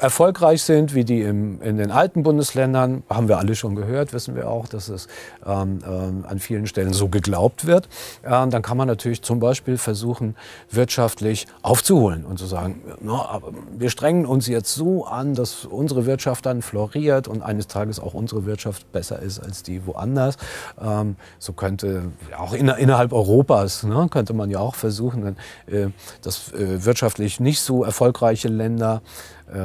erfolgreich 0.00 0.62
sind 0.62 0.94
wie 0.94 1.04
die 1.04 1.22
im, 1.22 1.60
in 1.62 1.76
den 1.76 1.90
alten 1.90 2.22
Bundesländern, 2.22 3.02
haben 3.08 3.28
wir 3.28 3.38
alle 3.38 3.54
schon 3.54 3.74
gehört, 3.74 4.12
wissen 4.12 4.34
wir 4.34 4.48
auch, 4.48 4.66
dass 4.66 4.88
es 4.88 5.08
ähm, 5.46 5.80
ähm, 5.86 6.24
an 6.26 6.38
vielen 6.38 6.66
Stellen 6.66 6.92
so 6.92 7.08
geglaubt 7.08 7.66
wird. 7.66 7.86
Äh, 8.22 8.30
dann 8.48 8.62
kann 8.62 8.76
man 8.76 8.88
natürlich 8.88 9.22
zum 9.22 9.40
Beispiel 9.40 9.76
versuchen, 9.76 10.36
wirtschaftlich 10.70 11.46
aufzuholen 11.62 12.24
und 12.24 12.38
zu 12.38 12.46
sagen, 12.46 12.82
na, 13.00 13.40
wir 13.76 13.90
strengen 13.90 14.26
uns 14.26 14.46
jetzt 14.46 14.74
so 14.74 15.04
an, 15.04 15.34
dass 15.34 15.64
unsere 15.64 16.06
Wirtschaft 16.06 16.46
dann 16.46 16.62
floriert 16.62 17.28
und 17.28 17.42
eines 17.42 17.66
Tages 17.66 18.00
auch 18.00 18.14
unsere 18.14 18.46
Wirtschaft 18.46 18.90
besser 18.92 19.20
ist 19.20 19.38
als 19.38 19.62
die 19.62 19.86
woanders. 19.86 20.36
Ähm, 20.80 21.16
so 21.38 21.52
könnte 21.52 22.04
auch 22.38 22.54
in, 22.54 22.68
innerhalb 22.68 23.12
Europas 23.12 23.82
ne, 23.82 24.06
könnte 24.10 24.32
man 24.32 24.50
ja 24.50 24.60
auch 24.60 24.74
versuchen, 24.74 25.36
äh, 25.66 25.88
dass 26.22 26.52
äh, 26.52 26.84
wirtschaftlich 26.84 27.40
nicht 27.40 27.60
so 27.60 27.84
erfolgreiche 27.84 28.48
Länder 28.48 29.02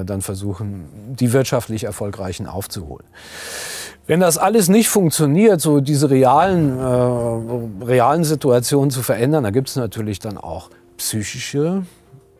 dann 0.06 0.22
versuchen, 0.22 0.86
die 1.20 1.34
wirtschaftlich 1.34 1.84
Erfolgreichen 1.84 2.48
aufzuholen. 2.48 3.06
Wenn 4.08 4.20
das 4.20 4.38
alles 4.38 4.70
nicht 4.70 4.90
funktioniert, 4.90 5.62
so 5.62 5.80
diese 5.80 6.10
realen, 6.10 6.78
äh, 6.78 7.86
realen 7.86 8.24
Situationen 8.24 8.92
zu 8.92 9.02
verändern, 9.02 9.44
da 9.44 9.50
gibt 9.50 9.70
es 9.70 9.76
natürlich 9.76 10.20
dann 10.20 10.38
auch 10.38 10.70
psychische 10.98 11.84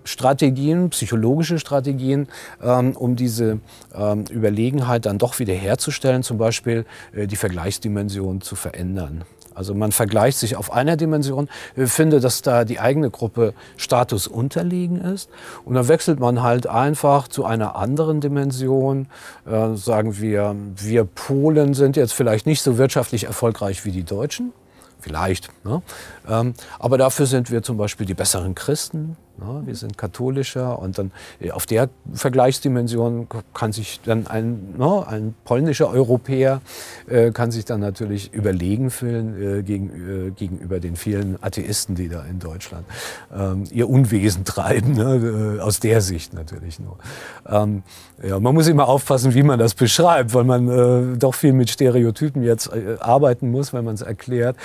Strategien, 0.04 0.92
psychologische 0.92 1.58
Strategien, 1.58 2.28
ähm, 2.64 2.96
um 2.96 3.16
diese 3.16 3.60
ähm, 3.96 4.26
Überlegenheit 4.30 5.08
dann 5.08 5.18
doch 5.18 5.40
wieder 5.40 5.54
herzustellen, 5.56 6.22
zum 6.22 6.38
Beispiel 6.38 6.86
äh, 7.14 7.26
die 7.26 7.36
Vergleichsdimension 7.36 8.42
zu 8.42 8.56
verändern. 8.56 9.24
Also 9.56 9.74
man 9.74 9.92
vergleicht 9.92 10.38
sich 10.38 10.56
auf 10.56 10.72
einer 10.72 10.98
Dimension, 10.98 11.50
finde, 11.76 12.20
dass 12.20 12.42
da 12.42 12.66
die 12.66 12.80
eigene 12.80 13.10
Gruppe 13.10 13.54
Status 13.78 14.28
unterlegen 14.28 15.00
ist. 15.02 15.30
Und 15.64 15.74
dann 15.76 15.88
wechselt 15.88 16.20
man 16.20 16.44
halt 16.44 16.68
einfach 16.68 17.28
zu 17.28 17.46
einer 17.46 17.76
anderen 17.76 18.22
Dimension. 18.22 19.08
Äh, 19.46 19.76
sagen 19.76 20.20
wir, 20.20 20.56
wir 20.76 21.06
Polen 21.06 21.74
sind 21.74 21.96
jetzt 21.96 22.14
vielleicht 22.14 22.46
nicht 22.46 22.62
so 22.62 22.78
wirtschaftlich 22.78 23.24
erfolgreich 23.24 23.86
wie 23.86 23.92
die 23.92 24.04
Deutschen. 24.04 24.54
Vielleicht. 25.00 25.50
Ne? 25.64 25.82
Ähm, 26.28 26.54
aber 26.80 26.98
dafür 26.98 27.26
sind 27.28 27.52
wir 27.52 27.62
zum 27.62 27.78
Beispiel 27.78 28.06
die 28.06 28.14
besseren 28.14 28.56
Christen? 28.56 29.18
Wir 29.38 29.76
sind 29.76 29.98
katholischer 29.98 30.80
und 30.80 30.98
dann 30.98 31.12
äh, 31.42 31.52
auf 31.52 31.66
der 31.66 31.90
Vergleichsdimension 32.14 33.28
kann 33.54 33.74
sich 33.74 34.00
dann 34.06 34.28
ein, 34.28 34.76
ne, 34.78 35.06
ein 35.08 35.36
polnischer 35.44 35.90
Europäer 35.90 36.62
äh, 37.08 37.32
kann 37.32 37.52
sich 37.52 37.66
dann 37.66 37.82
natürlich 37.82 38.34
überlegen 38.34 38.90
fühlen 38.90 39.60
äh, 39.60 39.64
gegen, 39.64 40.34
gegenüber 40.36 40.80
den 40.80 40.96
vielen 40.96 41.42
Atheisten, 41.44 41.96
die 41.96 42.08
da 42.08 42.24
in 42.24 42.40
Deutschland 42.40 42.86
ähm, 43.36 43.66
ihr 43.72 43.90
Unwesen 43.90 44.46
treiben, 44.46 44.94
ne? 44.94 45.60
Aus 45.62 45.80
der 45.80 46.02
Sicht 46.02 46.34
natürlich 46.34 46.80
nur. 46.80 46.98
Ähm, 47.48 47.84
ja, 48.24 48.40
man 48.40 48.54
muss 48.54 48.68
immer 48.68 48.88
aufpassen, 48.88 49.34
wie 49.34 49.44
man 49.44 49.60
das 49.60 49.74
beschreibt, 49.74 50.34
weil 50.34 50.46
man 50.46 51.20
doch 51.20 51.36
viel 51.36 51.54
mit 51.54 51.70
Stereotypen 51.70 52.44
jetzt 52.44 52.72
arbeiten 53.00 53.52
muss, 53.52 53.74
wenn 53.74 53.84
man 53.84 53.96
es 53.96 54.02
erklärt. 54.02 54.56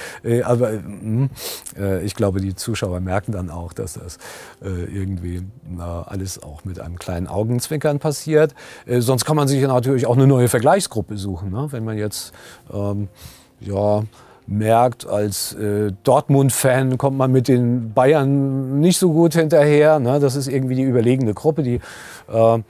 aber 0.44 0.70
hm, 0.70 1.30
ich 2.04 2.14
glaube, 2.14 2.40
die 2.40 2.54
Zuschauer 2.54 3.00
merken 3.00 3.32
dann 3.32 3.50
auch, 3.50 3.72
dass 3.72 3.94
das 3.94 4.18
irgendwie 4.68 5.42
na, 5.68 6.02
alles 6.02 6.42
auch 6.42 6.64
mit 6.64 6.80
einem 6.80 6.98
kleinen 6.98 7.26
Augenzwinkern 7.26 7.98
passiert. 7.98 8.54
Äh, 8.86 9.00
sonst 9.00 9.24
kann 9.24 9.36
man 9.36 9.48
sich 9.48 9.62
natürlich 9.62 10.06
auch 10.06 10.16
eine 10.16 10.26
neue 10.26 10.48
Vergleichsgruppe 10.48 11.16
suchen. 11.16 11.50
Ne? 11.50 11.68
Wenn 11.70 11.84
man 11.84 11.98
jetzt 11.98 12.32
ähm, 12.72 13.08
ja, 13.60 14.02
merkt, 14.50 15.06
als 15.06 15.54
äh, 15.54 15.92
Dortmund-Fan 16.02 16.98
kommt 16.98 17.16
man 17.16 17.30
mit 17.30 17.46
den 17.46 17.92
Bayern 17.92 18.80
nicht 18.80 18.98
so 18.98 19.12
gut 19.12 19.34
hinterher. 19.34 20.00
Ne? 20.00 20.18
Das 20.18 20.34
ist 20.34 20.48
irgendwie 20.48 20.74
die 20.74 20.82
überlegene 20.82 21.34
Gruppe, 21.34 21.62
die 21.62 21.80
äh, 22.30 22.54
äh, 22.56 22.62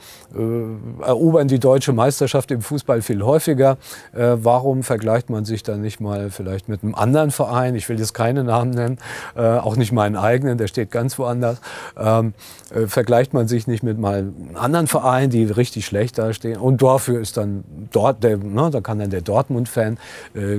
erobern 1.02 1.49
die 1.49 1.58
deutsche 1.58 1.92
Meisterschaft 1.92 2.50
im 2.50 2.60
Fußball 2.60 3.02
viel 3.02 3.22
häufiger. 3.22 3.78
Äh, 4.12 4.37
warum 4.37 4.82
vergleicht 4.82 5.30
man 5.30 5.44
sich 5.44 5.62
dann 5.62 5.80
nicht 5.80 6.00
mal 6.00 6.30
vielleicht 6.30 6.68
mit 6.68 6.82
einem 6.82 6.94
anderen 6.94 7.30
Verein? 7.30 7.75
Ich 7.75 7.88
will 7.88 7.99
jetzt 7.99 8.12
keine 8.12 8.44
Namen 8.44 8.70
nennen, 8.70 8.99
äh, 9.34 9.40
auch 9.40 9.76
nicht 9.76 9.92
meinen 9.92 10.16
eigenen, 10.16 10.58
der 10.58 10.66
steht 10.66 10.90
ganz 10.90 11.18
woanders. 11.18 11.60
Ähm, 11.99 12.34
äh, 12.75 12.87
vergleicht 12.87 13.32
man 13.32 13.49
sich 13.49 13.66
nicht 13.66 13.82
mit 13.82 13.99
mal 13.99 14.18
einem 14.18 14.50
anderen 14.54 14.87
Verein, 14.87 15.30
die 15.30 15.44
richtig 15.44 15.87
schlecht 15.87 16.18
dastehen? 16.18 16.58
Und 16.58 16.82
dafür 16.82 17.20
ist 17.20 17.37
dann 17.38 17.64
dort, 17.90 18.22
der, 18.22 18.37
ne, 18.37 18.70
da 18.70 18.80
kann 18.80 18.99
dann 18.99 19.10
der 19.10 19.22
Dortmund-Fan, 19.22 19.99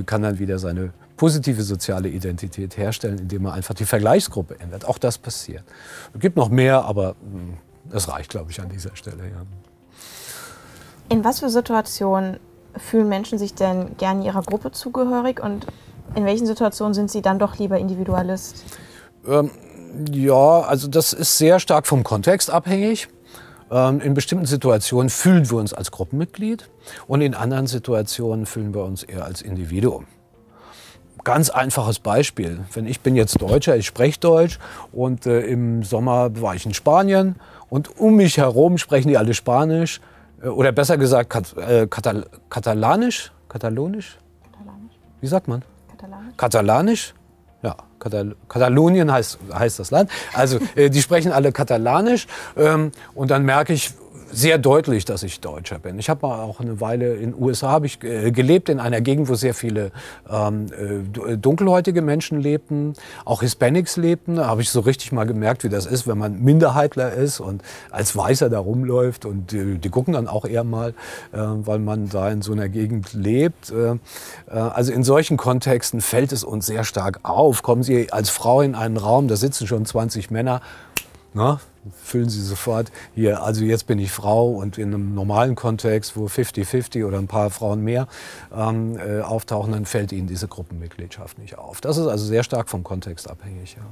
kann 0.06 0.22
dann 0.22 0.38
wieder 0.38 0.58
seine 0.58 0.90
positive 1.22 1.62
soziale 1.62 2.08
Identität 2.08 2.76
herstellen, 2.76 3.16
indem 3.16 3.44
man 3.44 3.52
einfach 3.52 3.74
die 3.74 3.84
Vergleichsgruppe 3.84 4.58
ändert. 4.58 4.84
Auch 4.84 4.98
das 4.98 5.18
passiert. 5.18 5.62
Es 6.12 6.18
gibt 6.18 6.36
noch 6.36 6.48
mehr, 6.48 6.84
aber 6.84 7.14
das 7.84 8.08
hm, 8.08 8.12
reicht, 8.12 8.30
glaube 8.30 8.50
ich, 8.50 8.60
an 8.60 8.68
dieser 8.68 8.96
Stelle. 8.96 9.22
Ja. 9.22 9.46
In 11.08 11.22
was 11.22 11.38
für 11.38 11.48
Situationen 11.48 12.40
fühlen 12.76 13.08
Menschen 13.08 13.38
sich 13.38 13.54
denn 13.54 13.96
gerne 13.98 14.26
ihrer 14.26 14.42
Gruppe 14.42 14.72
zugehörig 14.72 15.40
und 15.40 15.64
in 16.16 16.24
welchen 16.24 16.44
Situationen 16.44 16.92
sind 16.92 17.08
sie 17.08 17.22
dann 17.22 17.38
doch 17.38 17.56
lieber 17.56 17.78
Individualist? 17.78 18.64
Ähm, 19.24 19.52
ja, 20.10 20.62
also 20.62 20.88
das 20.88 21.12
ist 21.12 21.38
sehr 21.38 21.60
stark 21.60 21.86
vom 21.86 22.02
Kontext 22.02 22.50
abhängig. 22.50 23.06
Ähm, 23.70 24.00
in 24.00 24.14
bestimmten 24.14 24.46
Situationen 24.46 25.08
fühlen 25.08 25.48
wir 25.48 25.58
uns 25.58 25.72
als 25.72 25.92
Gruppenmitglied 25.92 26.68
und 27.06 27.20
in 27.20 27.34
anderen 27.36 27.68
Situationen 27.68 28.44
fühlen 28.44 28.74
wir 28.74 28.82
uns 28.82 29.04
eher 29.04 29.24
als 29.24 29.40
Individuum. 29.40 30.06
Ganz 31.24 31.50
einfaches 31.50 32.00
Beispiel. 32.00 32.64
Wenn 32.72 32.86
ich 32.86 33.00
bin 33.00 33.14
jetzt 33.14 33.40
Deutscher, 33.40 33.76
ich 33.76 33.86
spreche 33.86 34.18
Deutsch 34.18 34.58
und 34.90 35.26
äh, 35.26 35.42
im 35.42 35.84
Sommer 35.84 36.40
war 36.40 36.56
ich 36.56 36.66
in 36.66 36.74
Spanien 36.74 37.36
und 37.68 37.96
um 38.00 38.16
mich 38.16 38.38
herum 38.38 38.76
sprechen 38.76 39.08
die 39.08 39.16
alle 39.16 39.32
Spanisch 39.32 40.00
äh, 40.42 40.48
oder 40.48 40.72
besser 40.72 40.98
gesagt 40.98 41.30
Kat 41.30 41.56
äh, 41.56 41.86
Katal 41.86 42.26
Katalanisch, 42.50 43.30
Katalonisch. 43.48 44.18
Katalanisch. 44.50 44.94
Wie 45.20 45.26
sagt 45.28 45.46
man? 45.46 45.62
Katalanisch. 45.96 46.36
Katalanisch. 46.36 47.14
Ja, 47.62 47.76
Katal 48.00 48.34
Katalonien 48.48 49.12
heißt, 49.12 49.38
heißt 49.54 49.78
das 49.78 49.92
Land. 49.92 50.10
Also 50.34 50.58
äh, 50.74 50.90
die 50.90 51.00
sprechen 51.00 51.30
alle 51.30 51.52
Katalanisch 51.52 52.26
ähm, 52.56 52.90
und 53.14 53.30
dann 53.30 53.44
merke 53.44 53.72
ich, 53.72 53.92
sehr 54.32 54.58
deutlich, 54.58 55.04
dass 55.04 55.22
ich 55.22 55.40
Deutscher 55.40 55.78
bin. 55.78 55.98
Ich 55.98 56.08
habe 56.08 56.26
auch 56.26 56.58
eine 56.60 56.80
Weile 56.80 57.14
in 57.14 57.32
den 57.32 57.42
USA 57.42 57.70
hab 57.70 57.84
ich, 57.84 58.02
äh, 58.02 58.32
gelebt, 58.32 58.68
in 58.68 58.80
einer 58.80 59.00
Gegend, 59.00 59.28
wo 59.28 59.34
sehr 59.34 59.54
viele 59.54 59.92
ähm, 60.28 60.66
äh, 60.72 61.36
dunkelhäutige 61.36 62.02
Menschen 62.02 62.40
lebten, 62.40 62.94
auch 63.24 63.42
Hispanics 63.42 63.96
lebten. 63.96 64.36
Da 64.36 64.46
habe 64.46 64.62
ich 64.62 64.70
so 64.70 64.80
richtig 64.80 65.12
mal 65.12 65.24
gemerkt, 65.24 65.64
wie 65.64 65.68
das 65.68 65.86
ist, 65.86 66.06
wenn 66.08 66.18
man 66.18 66.42
Minderheitler 66.42 67.12
ist 67.12 67.40
und 67.40 67.62
als 67.90 68.16
Weißer 68.16 68.48
da 68.48 68.58
rumläuft. 68.58 69.26
Und 69.26 69.52
die, 69.52 69.78
die 69.78 69.90
gucken 69.90 70.14
dann 70.14 70.28
auch 70.28 70.46
eher 70.46 70.64
mal, 70.64 70.90
äh, 71.32 71.38
weil 71.38 71.78
man 71.78 72.08
da 72.08 72.30
in 72.30 72.42
so 72.42 72.52
einer 72.52 72.68
Gegend 72.68 73.12
lebt. 73.12 73.70
Äh, 73.70 73.92
äh, 73.92 73.98
also 74.50 74.92
in 74.92 75.04
solchen 75.04 75.36
Kontexten 75.36 76.00
fällt 76.00 76.32
es 76.32 76.42
uns 76.42 76.66
sehr 76.66 76.84
stark 76.84 77.20
auf. 77.22 77.62
Kommen 77.62 77.82
Sie 77.82 78.10
als 78.10 78.30
Frau 78.30 78.62
in 78.62 78.74
einen 78.74 78.96
Raum, 78.96 79.28
da 79.28 79.36
sitzen 79.36 79.66
schon 79.66 79.84
20 79.84 80.30
Männer. 80.30 80.60
Na, 81.34 81.60
füllen 81.90 82.28
Sie 82.28 82.40
sofort 82.40 82.92
hier, 83.14 83.42
also 83.42 83.64
jetzt 83.64 83.86
bin 83.86 83.98
ich 83.98 84.10
Frau 84.10 84.50
und 84.50 84.78
in 84.78 84.94
einem 84.94 85.14
normalen 85.14 85.54
Kontext, 85.54 86.16
wo 86.16 86.26
50-50 86.26 87.06
oder 87.06 87.18
ein 87.18 87.26
paar 87.26 87.50
Frauen 87.50 87.82
mehr 87.82 88.06
ähm, 88.54 88.96
äh, 88.98 89.20
auftauchen, 89.20 89.72
dann 89.72 89.86
fällt 89.86 90.12
Ihnen 90.12 90.26
diese 90.26 90.48
Gruppenmitgliedschaft 90.48 91.38
nicht 91.38 91.58
auf. 91.58 91.80
Das 91.80 91.96
ist 91.96 92.06
also 92.06 92.24
sehr 92.24 92.42
stark 92.44 92.68
vom 92.68 92.84
Kontext 92.84 93.28
abhängig. 93.28 93.76
Ja. 93.76 93.82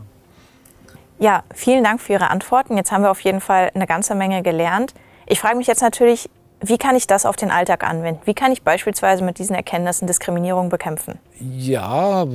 Ja, 1.19 1.45
vielen 1.55 1.85
Dank 1.85 2.01
für 2.01 2.15
Ihre 2.15 2.31
Antworten. 2.31 2.79
Jetzt 2.79 2.93
haben 2.93 3.03
wir 3.03 3.11
auf 3.11 3.21
jeden 3.21 3.43
Fall 3.43 3.71
eine 3.75 3.87
ganze 3.87 4.15
Menge 4.15 4.43
gelernt. 4.43 4.95
Ich 5.27 5.39
frage 5.39 5.57
mich 5.57 5.67
jetzt 5.67 5.83
natürlich, 5.83 6.31
wie 6.63 6.79
kann 6.79 6.95
ich 6.95 7.07
das 7.07 7.27
auf 7.27 7.37
den 7.37 7.51
Alltag 7.51 7.85
anwenden? 7.85 8.21
Wie 8.25 8.35
kann 8.35 8.53
ich 8.53 8.63
beispielsweise 8.63 9.25
mit 9.25 9.39
diesen 9.39 9.55
Erkenntnissen 9.57 10.07
Diskriminierung 10.07 10.69
bekämpfen? 10.69 11.19
Ja, 11.41 12.27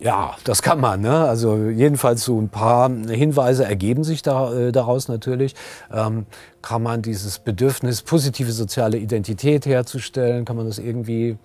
ja, 0.00 0.36
das 0.44 0.62
kann 0.62 0.80
man. 0.80 1.00
Ne? 1.00 1.28
Also 1.28 1.56
jedenfalls 1.56 2.24
so 2.24 2.40
ein 2.40 2.48
paar 2.48 2.90
Hinweise 2.90 3.64
ergeben 3.64 4.02
sich 4.02 4.22
da, 4.22 4.52
äh, 4.52 4.72
daraus 4.72 5.08
natürlich. 5.08 5.54
Ähm, 5.92 6.26
kann 6.60 6.82
man 6.82 7.02
dieses 7.02 7.38
Bedürfnis, 7.38 8.02
positive 8.02 8.50
soziale 8.50 8.98
Identität 8.98 9.66
herzustellen, 9.66 10.44
kann 10.44 10.56
man 10.56 10.66
das 10.66 10.78
irgendwie 10.78 11.38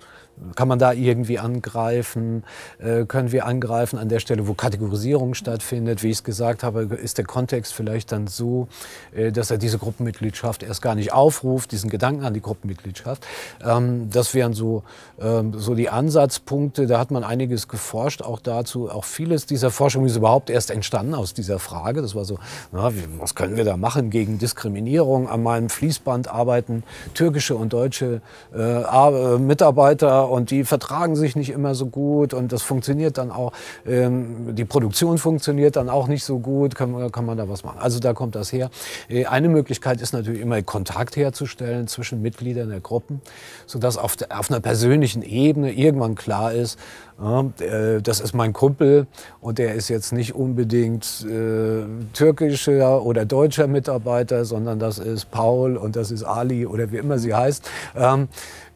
kann 0.56 0.68
man 0.68 0.80
da 0.80 0.94
irgendwie 0.94 1.40
angreifen? 1.40 2.44
Äh, 2.80 3.06
können 3.06 3.32
wir 3.32 3.46
angreifen 3.46 3.98
an 4.00 4.10
der 4.10 4.20
Stelle, 4.20 4.48
wo 4.48 4.54
Kategorisierung 4.54 5.34
stattfindet? 5.34 6.04
Wie 6.04 6.08
ich 6.08 6.18
es 6.18 6.24
gesagt 6.24 6.64
habe, 6.64 6.84
ist 6.84 7.18
der 7.18 7.26
Kontext 7.26 7.74
vielleicht 7.74 8.12
dann 8.12 8.28
so, 8.28 8.68
äh, 9.14 9.32
dass 9.32 9.52
er 9.52 9.58
diese 9.58 9.78
Gruppenmitgliedschaft 9.78 10.64
erst 10.64 10.82
gar 10.82 10.96
nicht 10.96 11.14
aufruft, 11.14 11.72
diesen 11.72 11.90
Gedanken 11.90 12.26
an 12.26 12.34
die 12.34 12.42
Gruppenmitgliedschaft. 12.42 13.26
Ähm, 13.64 14.10
das 14.10 14.34
wären 14.34 14.54
so, 14.54 14.84
ähm, 15.20 15.54
so 15.58 15.76
die 15.76 15.90
Ansatzpunkte. 15.90 16.88
Da 16.88 17.00
hat 17.00 17.12
man 17.12 17.24
einiges 17.24 17.68
geforscht, 17.68 18.22
auch 18.22 18.40
dazu. 18.40 18.90
Auch 18.90 19.06
vieles 19.06 19.46
dieser 19.46 19.70
Forschung 19.70 20.06
ist 20.06 20.16
überhaupt 20.16 20.50
erst 20.50 20.72
entstanden 20.72 21.14
aus 21.14 21.34
dieser 21.34 21.60
Frage. 21.60 22.02
Das 22.02 22.16
war 22.16 22.26
so, 22.26 22.40
na, 22.72 22.92
was 23.20 23.36
können 23.36 23.58
wir 23.58 23.66
da 23.66 23.78
machen 23.78 24.10
gegen 24.10 24.40
Diskriminierung? 24.40 25.30
An 25.30 25.44
meinem 25.44 25.70
Fließband 25.70 26.28
arbeiten 26.30 26.84
türkische 27.14 27.56
und 27.56 27.74
deutsche 27.74 28.22
äh, 28.56 29.38
Mitarbeiter 29.38 30.21
und 30.30 30.52
die 30.52 30.64
vertragen 30.64 31.16
sich 31.16 31.36
nicht 31.36 31.50
immer 31.50 31.76
so 31.76 31.88
gut 31.88 32.34
und 32.34 32.52
das 32.52 32.62
funktioniert 32.62 33.18
dann 33.18 33.32
auch, 33.32 33.54
ähm, 33.86 34.56
die 34.56 34.66
Produktion 34.66 35.18
funktioniert 35.18 35.76
dann 35.76 35.90
auch 35.90 36.08
nicht 36.08 36.24
so 36.24 36.40
gut, 36.40 36.76
kann, 36.76 37.12
kann 37.12 37.26
man 37.26 37.38
da 37.38 37.50
was 37.50 37.64
machen. 37.64 37.80
Also 37.80 38.00
da 38.00 38.14
kommt 38.14 38.36
das 38.36 38.52
her. 38.52 38.70
Äh, 39.10 39.26
eine 39.26 39.50
Möglichkeit 39.50 40.02
ist 40.02 40.14
natürlich 40.14 40.42
immer 40.42 40.62
Kontakt 40.62 41.16
herzustellen 41.16 41.88
zwischen 41.88 42.22
Mitgliedern 42.22 42.70
der 42.70 42.80
Gruppen, 42.80 43.22
sodass 43.66 43.98
auf, 43.98 44.16
der, 44.16 44.40
auf 44.40 44.50
einer 44.50 44.60
persönlichen 44.60 45.22
Ebene 45.24 45.74
irgendwann 45.74 46.16
klar 46.16 46.54
ist, 46.54 46.78
das 47.22 48.20
ist 48.20 48.34
mein 48.34 48.52
Kumpel 48.52 49.06
und 49.42 49.60
der 49.60 49.76
ist 49.76 49.90
jetzt 49.90 50.12
nicht 50.12 50.34
unbedingt 50.34 51.26
äh, 51.30 51.84
türkischer 52.14 53.04
oder 53.04 53.26
deutscher 53.26 53.68
Mitarbeiter, 53.68 54.44
sondern 54.46 54.80
das 54.80 54.98
ist 54.98 55.30
Paul 55.30 55.78
und 55.78 55.96
das 55.96 56.10
ist 56.10 56.24
Ali 56.24 56.66
oder 56.66 56.92
wie 56.92 56.98
immer 56.98 57.20
sie 57.20 57.36
heißt. 57.36 57.70
Ähm, 57.96 58.28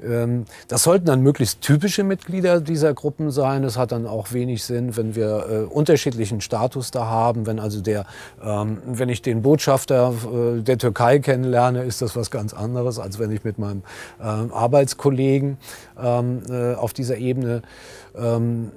ähm, 0.04 0.46
das 0.68 0.84
sollten 0.84 1.06
dann 1.06 1.22
möglichst 1.22 1.62
typische 1.62 2.04
Mitglieder 2.04 2.62
dieser 2.62 2.94
Gruppen 2.94 3.32
sein. 3.32 3.64
Es 3.64 3.78
hat 3.78 3.92
dann 3.92 4.06
auch 4.06 4.34
wenig 4.34 4.64
Sinn, 4.64 4.96
wenn 4.98 5.16
wir 5.16 5.46
äh, 5.50 5.74
unterschiedlichen 5.74 6.42
Status 6.42 6.92
da 6.92 7.06
haben. 7.06 7.46
Wenn 7.46 7.60
also 7.60 7.82
der, 7.82 8.06
ähm, 8.44 8.78
wenn 8.86 9.10
ich 9.10 9.22
den 9.22 9.42
Botschafter 9.42 10.14
äh, 10.14 10.62
der 10.62 10.78
Türkei 10.78 11.20
kennenlerne, 11.20 11.84
ist 11.84 12.02
das 12.02 12.16
was 12.16 12.32
ganz 12.32 12.54
anderes, 12.54 13.00
als 13.00 13.20
wenn 13.20 13.32
ich 13.32 13.44
mit 13.44 13.58
meinem 13.58 13.84
ähm, 14.22 14.52
Arbeitskollegen 14.54 15.58
ähm, 16.02 16.42
äh, 16.50 16.76
auf 16.76 16.94
dieser 16.94 17.18
Ebene 17.18 17.62
ähm, 18.18 18.72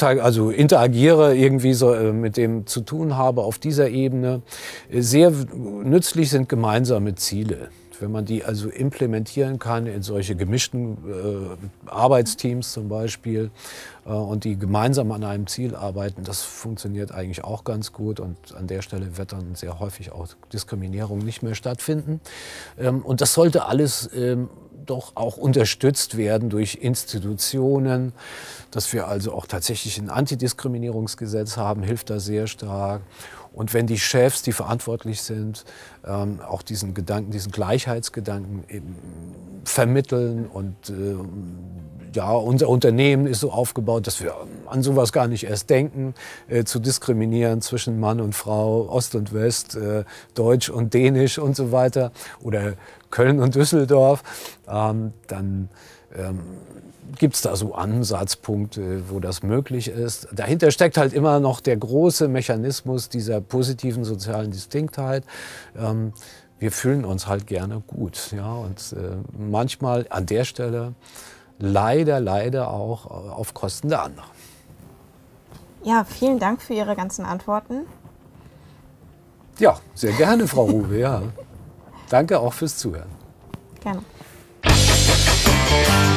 also 0.00 0.50
interagiere, 0.50 1.36
irgendwie 1.36 1.74
so 1.74 1.92
äh, 1.92 2.12
mit 2.12 2.36
dem 2.36 2.66
zu 2.66 2.80
tun 2.80 3.16
habe 3.16 3.42
auf 3.42 3.58
dieser 3.58 3.88
Ebene. 3.88 4.42
Sehr 4.90 5.32
nützlich 5.54 6.30
sind 6.30 6.48
gemeinsame 6.48 7.14
Ziele. 7.14 7.68
Wenn 8.00 8.12
man 8.12 8.24
die 8.24 8.44
also 8.44 8.68
implementieren 8.68 9.58
kann 9.58 9.86
in 9.86 10.02
solche 10.02 10.36
gemischten 10.36 10.98
äh, 11.08 11.90
Arbeitsteams 11.90 12.72
zum 12.72 12.88
Beispiel 12.88 13.50
äh, 14.06 14.10
und 14.10 14.44
die 14.44 14.58
gemeinsam 14.58 15.12
an 15.12 15.24
einem 15.24 15.46
Ziel 15.46 15.74
arbeiten, 15.74 16.24
das 16.24 16.42
funktioniert 16.42 17.12
eigentlich 17.12 17.44
auch 17.44 17.64
ganz 17.64 17.92
gut 17.92 18.20
und 18.20 18.36
an 18.54 18.66
der 18.66 18.82
Stelle 18.82 19.16
wird 19.16 19.32
dann 19.32 19.54
sehr 19.54 19.80
häufig 19.80 20.12
auch 20.12 20.28
Diskriminierung 20.52 21.18
nicht 21.18 21.42
mehr 21.42 21.54
stattfinden. 21.54 22.20
Ähm, 22.78 23.02
und 23.02 23.20
das 23.20 23.34
sollte 23.34 23.66
alles 23.66 24.10
ähm, 24.14 24.48
doch 24.86 25.12
auch 25.16 25.36
unterstützt 25.36 26.16
werden 26.16 26.50
durch 26.50 26.76
Institutionen. 26.76 28.12
Dass 28.70 28.92
wir 28.92 29.08
also 29.08 29.32
auch 29.32 29.46
tatsächlich 29.46 29.98
ein 29.98 30.10
Antidiskriminierungsgesetz 30.10 31.56
haben, 31.56 31.82
hilft 31.82 32.10
da 32.10 32.20
sehr 32.20 32.46
stark. 32.46 33.02
Und 33.54 33.72
wenn 33.72 33.86
die 33.86 33.98
Chefs, 33.98 34.42
die 34.42 34.52
verantwortlich 34.52 35.22
sind, 35.22 35.64
ähm, 36.04 36.40
auch 36.40 36.62
diesen 36.62 36.92
Gedanken, 36.92 37.30
diesen 37.30 37.52
Gleichheitsgedanken 37.52 38.64
eben 38.68 38.96
vermitteln 39.64 40.46
und 40.46 40.90
äh, 40.90 41.16
ja, 42.14 42.30
unser 42.32 42.68
Unternehmen 42.68 43.26
ist 43.26 43.40
so 43.40 43.50
aufgebaut, 43.50 44.06
dass 44.06 44.22
wir 44.22 44.34
an 44.66 44.82
sowas 44.82 45.12
gar 45.12 45.26
nicht 45.26 45.44
erst 45.44 45.70
denken, 45.70 46.14
äh, 46.48 46.64
zu 46.64 46.78
diskriminieren 46.78 47.60
zwischen 47.60 47.98
Mann 47.98 48.20
und 48.20 48.34
Frau, 48.34 48.88
Ost 48.88 49.14
und 49.14 49.32
West, 49.32 49.76
äh, 49.76 50.04
Deutsch 50.34 50.68
und 50.68 50.94
Dänisch 50.94 51.38
und 51.38 51.56
so 51.56 51.72
weiter 51.72 52.12
oder 52.40 52.74
Köln 53.10 53.40
und 53.40 53.54
Düsseldorf, 53.54 54.22
ähm, 54.68 55.12
dann 55.26 55.68
ähm, 56.16 56.40
gibt 57.18 57.34
es 57.34 57.42
da 57.42 57.56
so 57.56 57.74
Ansatzpunkte, 57.74 59.08
wo 59.08 59.20
das 59.20 59.42
möglich 59.42 59.88
ist. 59.88 60.28
Dahinter 60.32 60.70
steckt 60.70 60.96
halt 60.96 61.12
immer 61.12 61.40
noch 61.40 61.60
der 61.60 61.76
große 61.76 62.28
Mechanismus 62.28 63.08
dieser 63.08 63.40
positiven 63.40 64.04
sozialen 64.04 64.50
Distinktheit. 64.50 65.24
Ähm, 65.76 66.12
wir 66.58 66.72
fühlen 66.72 67.04
uns 67.04 67.26
halt 67.26 67.46
gerne 67.46 67.82
gut. 67.86 68.32
Ja? 68.32 68.54
Und 68.54 68.94
äh, 68.96 69.16
manchmal 69.38 70.06
an 70.10 70.26
der 70.26 70.44
Stelle 70.44 70.94
leider, 71.58 72.20
leider 72.20 72.70
auch 72.70 73.06
auf 73.06 73.54
Kosten 73.54 73.88
der 73.88 74.02
anderen. 74.02 74.30
Ja, 75.84 76.04
vielen 76.04 76.38
Dank 76.38 76.62
für 76.62 76.72
Ihre 76.74 76.96
ganzen 76.96 77.24
Antworten. 77.26 77.82
Ja, 79.58 79.78
sehr 79.94 80.12
gerne, 80.12 80.48
Frau 80.48 80.64
Ruwe. 80.64 80.98
Ja. 80.98 81.22
Danke 82.08 82.40
auch 82.40 82.52
fürs 82.52 82.78
Zuhören. 82.78 83.10
Gerne. 83.80 84.02
Thank 85.82 86.08
you. 86.08 86.13